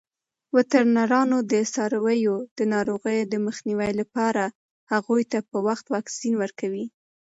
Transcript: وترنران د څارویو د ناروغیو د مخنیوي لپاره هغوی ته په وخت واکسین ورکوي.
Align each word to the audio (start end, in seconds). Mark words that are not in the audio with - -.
وترنران 0.55 1.31
د 1.51 1.53
څارویو 1.73 2.35
د 2.57 2.59
ناروغیو 2.73 3.25
د 3.33 3.35
مخنیوي 3.45 3.91
لپاره 3.99 4.43
هغوی 4.91 5.23
ته 5.31 5.39
په 5.49 5.57
وخت 5.67 5.85
واکسین 5.95 6.33
ورکوي. 6.37 6.85